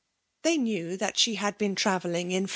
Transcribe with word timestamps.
They 0.41 0.57
knew 0.57 0.97
that 0.97 1.15
she 1.15 1.35
had 1.35 1.59
been, 1.59 1.75
travelling 1.75 2.31
in. 2.31 2.49